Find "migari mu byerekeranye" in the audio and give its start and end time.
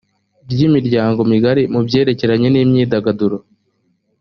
1.31-2.47